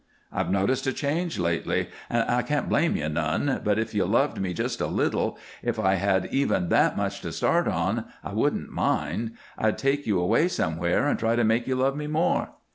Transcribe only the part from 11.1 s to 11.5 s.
try to